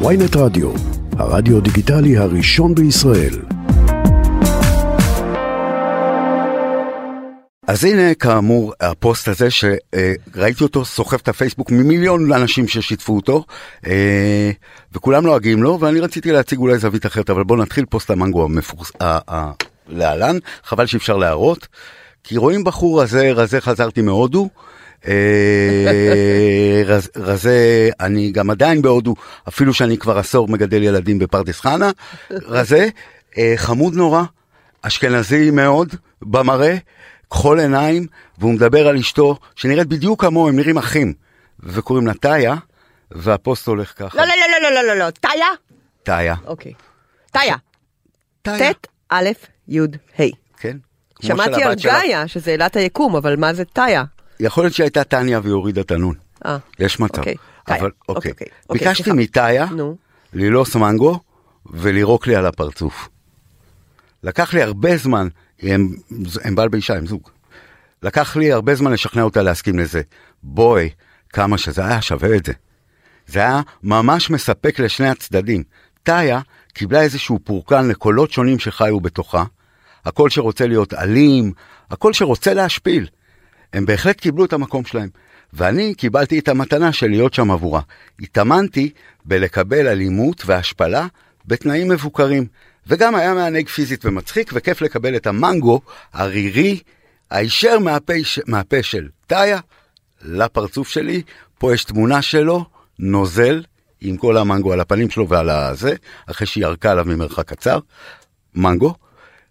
[0.00, 0.72] ynet רדיו,
[1.12, 3.42] הרדיו דיגיטלי הראשון בישראל.
[7.66, 13.44] אז הנה כאמור הפוסט הזה שראיתי אותו סוחב את הפייסבוק ממיליון אנשים ששיתפו אותו
[13.86, 14.50] אה,
[14.92, 18.92] וכולם לועגים לו ואני רציתי להציג אולי זווית אחרת אבל בואו נתחיל פוסט המנגו המפורס...
[19.88, 21.68] להלן חבל שאי אפשר להראות
[22.24, 24.48] כי רואים בחור הזה רזה חזרתי מהודו
[26.86, 29.14] רז, רזה אני גם עדיין בהודו
[29.48, 31.90] אפילו שאני כבר עשור מגדל ילדים בפרדס חנה
[32.30, 32.88] רזה
[33.38, 34.22] אה, חמוד נורא
[34.82, 36.76] אשכנזי מאוד במראה
[37.30, 38.06] כחול עיניים,
[38.38, 41.12] והוא מדבר על אשתו, שנראית בדיוק כמוהו, הם נראים אחים,
[41.60, 42.54] וקוראים לה טאיה,
[43.10, 44.18] והפוסט הולך ככה.
[44.18, 45.46] לא, לא, לא, לא, לא, לא, לא, טאיה?
[46.02, 46.34] טאיה.
[46.46, 46.72] אוקיי.
[47.32, 47.56] טאיה.
[48.42, 48.72] טאיה.
[48.72, 49.28] ט' א'
[49.68, 49.80] י'
[50.18, 50.22] ה'.
[50.58, 50.76] כן.
[51.22, 51.74] שמעתי על.
[51.74, 54.04] גאיה, שזה אלת היקום, אבל מה זה טאיה?
[54.40, 56.14] יכול להיות שהייתה טניה והיא הורידה את הנון.
[56.46, 56.58] אה.
[56.78, 57.18] יש מצב.
[57.18, 57.34] אוקיי.
[57.68, 58.46] אבל אוקיי, אוקיי.
[58.68, 59.12] אוקיי, ביקשתי.
[59.12, 59.66] מטאיה.
[60.32, 61.20] ללעוס מנגו
[61.66, 63.08] ולירוק לי על הפרצוף.
[64.22, 65.28] לקח לי הרבה זמן,
[65.62, 65.88] הם,
[66.44, 67.28] הם בעל באישה, הם זוג.
[68.02, 70.02] לקח לי הרבה זמן לשכנע אותה להסכים לזה.
[70.42, 70.90] בואי,
[71.28, 72.52] כמה שזה היה שווה את זה.
[73.26, 75.62] זה היה ממש מספק לשני הצדדים.
[76.02, 76.40] טאיה
[76.72, 79.44] קיבלה איזשהו פורקן לקולות שונים שחיו בתוכה,
[80.04, 81.52] הקול שרוצה להיות אלים,
[81.90, 83.06] הקול שרוצה להשפיל.
[83.72, 85.08] הם בהחלט קיבלו את המקום שלהם.
[85.52, 87.80] ואני קיבלתי את המתנה של להיות שם עבורה.
[88.20, 88.90] התאמנתי
[89.24, 91.06] בלקבל אלימות והשפלה
[91.46, 92.46] בתנאים מבוקרים.
[92.86, 95.80] וגם היה מענג פיזית ומצחיק, וכיף לקבל את המנגו
[96.12, 96.80] הרירי,
[97.30, 98.12] הישר מהפה,
[98.46, 99.58] מהפה של טאיה
[100.22, 101.22] לפרצוף שלי.
[101.58, 102.64] פה יש תמונה שלו,
[102.98, 103.62] נוזל,
[104.00, 105.94] עם כל המנגו על הפנים שלו ועל הזה,
[106.26, 107.78] אחרי שהיא ירקה עליו ממרחק קצר.
[108.54, 108.94] מנגו.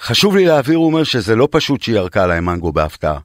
[0.00, 3.18] חשוב לי להעביר, הוא אומר שזה לא פשוט שהיא ירקה עליי מנגו בהפתעה.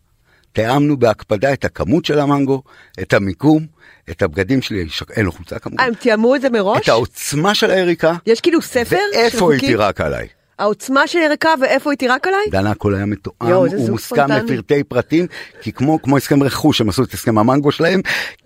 [0.59, 2.63] תיאמנו בהקפדה את הכמות של המנגו,
[3.01, 3.65] את המיקום,
[4.09, 6.83] את הבגדים שלי, אין לו חולצה כמובן, אה, הם תיאמו את זה מראש?
[6.83, 8.97] את העוצמה של היריקה, יש כאילו ספר?
[9.13, 9.59] ואיפה היא?
[9.59, 10.27] תירק עליי.
[10.59, 12.39] העוצמה של ירקה ואיפה היא תירק עליי?
[12.51, 14.31] דנה הכל היה מתואם, הוא מוסכם.
[14.31, 15.25] לפרטי פרטים,
[15.61, 18.01] כי כמו, כמו הסכם רכוש, הם עשו את הסכם המנגו שלהם,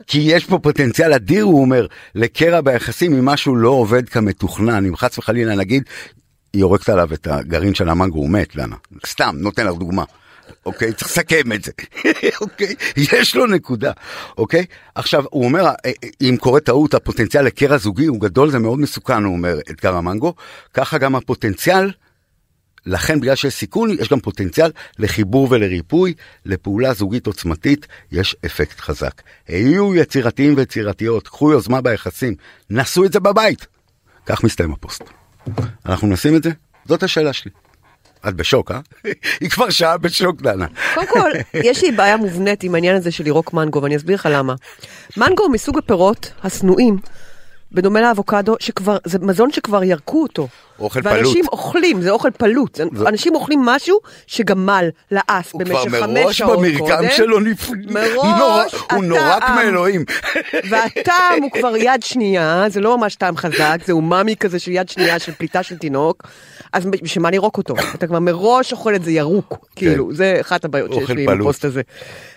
[0.08, 4.96] כי יש פה פוטנציאל אדיר, הוא אומר, לקרע ביחסים אם משהו לא עובד כמתוכנן, אם
[4.96, 5.84] חס וחלילה נגיד,
[6.54, 8.76] היא יורקת עליו את הגרעין של המנגו, הוא מת, דנה.
[9.08, 10.04] סתם, נותן לך דוגמה.
[10.66, 11.72] אוקיי, צריך לסכם את זה,
[12.42, 13.92] אוקיי, יש לו נקודה,
[14.38, 14.66] אוקיי?
[14.96, 15.92] עכשיו, הוא אומר, אה, אה,
[16.22, 20.34] אם קורה טעות, הפוטנציאל לקרע זוגי הוא גדול, זה מאוד מסוכן, הוא אומר, אתגר המנגו,
[20.74, 21.92] ככה גם הפוטנציאל
[22.86, 26.14] לכן בגלל שיש סיכון יש גם פוטנציאל לחיבור ולריפוי,
[26.46, 29.22] לפעולה זוגית עוצמתית יש אפקט חזק.
[29.48, 32.36] היו יצירתיים ויצירתיות, קחו יוזמה ביחסים,
[32.70, 33.68] נסו את זה בבית.
[34.26, 35.04] כך מסתיים הפוסט.
[35.86, 36.50] אנחנו נשים את זה?
[36.86, 37.52] זאת השאלה שלי.
[38.28, 38.80] את בשוק, אה?
[39.42, 40.66] היא כבר שעה בשוק, דנה.
[40.94, 41.30] קודם כל,
[41.70, 44.56] יש לי בעיה מובנית עם העניין הזה של לירוק מנגו, ואני אסביר לך למה.
[45.18, 46.98] מנגו הוא מסוג הפירות השנואים,
[47.74, 50.48] בדומה לאבוקדו, שכבר, זה מזון שכבר ירקו אותו.
[50.80, 51.52] אוכל ואנשים פלוט.
[51.52, 52.76] אוכלים, זה אוכל פלוט.
[52.76, 56.74] זה- אנשים אוכלים משהו שגמל, לעס, הוא כבר במשך חמש מראש שעות קודם.
[56.78, 59.56] במרקם שלו נפלא, מראש הוא נורק הטעם.
[59.56, 60.06] מאלוהים.
[60.70, 64.90] והטעם הוא כבר יד שנייה, זה לא ממש טעם חזק, זה אומאמי כזה של יד
[64.90, 66.24] שנייה של פליטה של תינוק,
[66.74, 67.74] אז בשביל מה לירוק אותו?
[67.96, 71.16] אתה כבר מראש אוכל את זה ירוק, כאילו, זה אחת הבעיות שיש כן.
[71.16, 71.42] לי עם.
[71.42, 71.82] הפוסט הזה.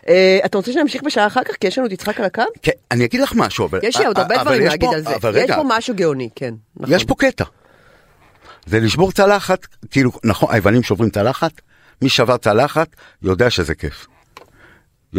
[0.09, 1.55] אה, אתה רוצה שנמשיך בשעה אחר כך?
[1.61, 2.43] כי יש לנו את יצחק על הקו?
[2.63, 3.79] כן, אני אגיד לך משהו, אבל...
[3.83, 5.11] יש לי עוד הרבה דברים להגיד על זה.
[5.29, 6.55] אבל יש רגע, פה משהו גאוני, כן.
[6.77, 6.95] נכון.
[6.95, 7.45] יש פה קטע.
[8.67, 11.53] זה לשבור צלחת, כאילו, נכון, היוונים שוברים צלחת,
[12.03, 12.89] מי שבר צלחת
[13.23, 14.07] יודע שזה כיף.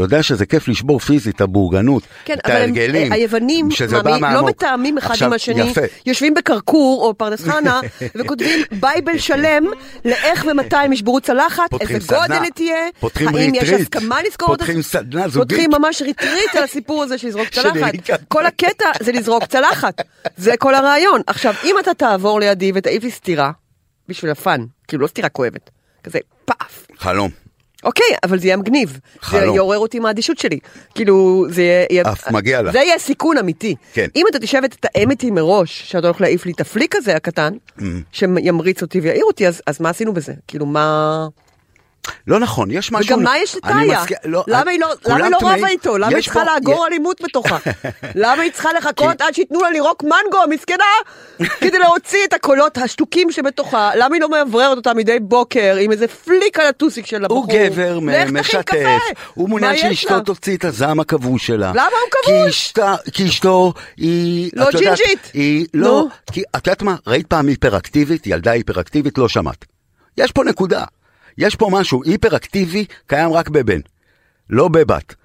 [0.01, 4.49] יודע שזה כיף לשבור פיזית, הבורגנות, כן, את ההרגלים, היוונים שזה בא מאמין- לא מהעמוק.
[4.49, 5.81] מתאמים אחד עכשיו, עם השני, יפה.
[6.05, 7.79] יושבים בכרכור או פרדס חנה
[8.15, 9.63] וכותבים Bible שלם
[10.05, 12.75] לאיך ומתי הם ישברו צלחת, איזה סדנה, גודל היא תהיה,
[13.27, 15.49] האם יש ריטריט, הסכמה לזכור את פותחים סדנה זוגית.
[15.49, 17.93] פותחים ממש ריטריט על הסיפור הזה של לזרוק צלחת.
[18.27, 20.01] כל הקטע זה לזרוק צלחת,
[20.37, 21.21] זה כל הרעיון.
[21.27, 23.51] עכשיו, אם אתה תעבור לידי ותעיף לי סטירה,
[24.07, 25.69] בשביל הפאן, כאילו לא סטירה כואבת,
[26.03, 26.87] כזה פאף.
[26.97, 27.46] חלום.
[27.83, 28.89] אוקיי, אבל זה יהיה מגניב.
[28.93, 29.55] זה חלום.
[29.55, 30.59] יעורר אותי מהאדישות שלי.
[30.95, 32.03] כאילו, זה יהיה...
[32.11, 32.71] אף מגיע לך.
[32.71, 33.75] זה יהיה סיכון אמיתי.
[33.93, 34.07] כן.
[34.15, 37.81] אם אתה תשב ותתאם איתי מראש, שאתה הולך להעיף לי את הפליק הזה הקטן, Mm.
[38.11, 40.33] שימריץ אותי ויעיר אותי, אז, אז מה עשינו בזה?
[40.47, 41.27] כאילו, מה...
[42.27, 43.15] לא נכון, יש משהו...
[43.15, 44.03] וגם מה יש לטאיה?
[44.25, 45.37] לא, למה היא לא, למה היא לא.
[45.41, 45.97] רבה איתו?
[45.97, 47.57] למה היא צריכה פה- לאגור אלימות בתוכה?
[48.15, 50.83] למה היא צריכה לחכות עד שייתנו לה לירוק מנגו, מסכנה?
[51.61, 53.91] כדי להוציא את הקולות השתוקים שבתוכה.
[53.95, 57.37] למה היא לא מאווררת אותה מדי בוקר עם איזה פליק על הטוסיק של הבחור?
[57.37, 57.99] הוא גבר
[58.31, 58.73] משתף.
[59.33, 60.19] הוא מעוניין שאשתו?
[60.19, 61.71] תוציא את הזעם הכבוש שלה.
[61.71, 62.11] למה הוא
[62.45, 62.73] כבוש?
[63.13, 64.51] כי אשתו היא...
[64.53, 65.31] לא ג'ינג'ית.
[65.33, 65.65] היא.
[65.73, 66.05] לא...
[66.31, 66.95] כי את יודעת מה?
[67.07, 68.27] ראית פעם היפראקטיבית?
[68.27, 69.17] ילדה היפראקטיבית?
[69.17, 69.65] לא שמעת.
[70.17, 70.83] יש פה נקודה.
[71.37, 73.79] יש פה משהו היפראקטיבי קיים רק בבן,
[74.49, 75.15] לא בבת.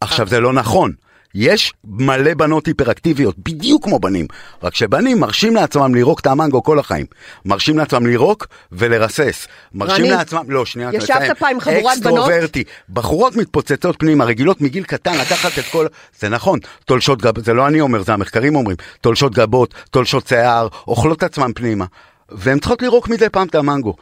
[0.00, 0.92] עכשיו זה לא נכון.
[1.34, 4.26] יש מלא בנות היפראקטיביות, בדיוק כמו בנים.
[4.62, 7.06] רק שבנים מרשים לעצמם לירוק את המנגו כל החיים.
[7.44, 9.46] מרשים לעצמם לירוק ולרסס.
[9.74, 11.38] מרשים רני, לעצמם, לא, שנייה, ישבת.
[11.38, 12.18] פעם עם חבורת בנות?
[12.18, 12.64] אקסטרוברטי.
[12.90, 15.86] בחורות מתפוצצות פנימה, רגילות מגיל קטן לקחת את כל...
[16.18, 18.76] זה נכון, תולשות גבות, זה לא אני אומר, זה המחקרים אומרים.
[19.00, 21.84] תולשות גבות, תולשות שיער, אוכלות עצמם פנימה.
[22.28, 23.94] והן צריכות לירוק מדי פעם את המנגו.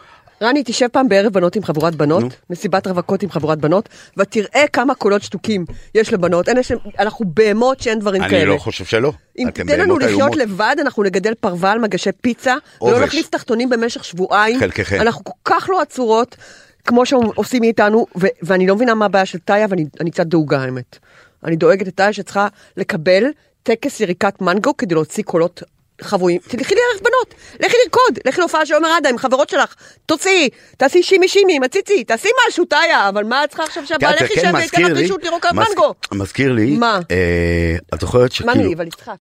[0.42, 2.28] רני, תשב פעם בערב בנות עם חבורת בנות, נו.
[2.50, 6.48] מסיבת רווקות עם חבורת בנות, ותראה כמה קולות שטוקים יש לבנות.
[6.48, 8.38] אין, יש- אנחנו בהמות שאין דברים כאלה.
[8.42, 9.12] אני לא חושב שלא.
[9.38, 10.36] אם תיתן לנו לחיות איומות.
[10.36, 13.00] לבד, אנחנו נגדל פרווה על מגשי פיצה, ולא.
[13.04, 14.60] נחליף תחתונים במשך שבועיים.
[14.60, 15.00] חלקכם.
[15.00, 16.36] אנחנו כל כך לא עצורות,
[16.84, 20.58] כמו שעושים מאיתנו, ו- ואני לא מבינה מה הבעיה של טאיה, ואני אני קצת דאוגה
[20.62, 20.98] האמת.
[21.44, 23.24] אני דואגת לטאיה שצריכה לקבל
[23.62, 25.62] טקס יריקת מנגו כדי להוציא קולות
[26.02, 26.40] חבויים.
[26.49, 29.75] תלכי לערב בנות, לכי לרקוד, לכי להופעה של עומר אדם עם חברות שלך,
[30.06, 34.34] תוציאי, תעשי שימי שימי, מציצי, תעשי משהו, טאיה, אבל מה את צריכה עכשיו שהבעלך יישב
[34.43, 35.20] וייתן מזכיר לך רשות
[35.52, 35.94] מז- מנגו?
[36.12, 37.00] מזכיר לי, מה?
[37.10, 39.14] אה, את זוכרת מה שכאילו, אני, אבל יצחק.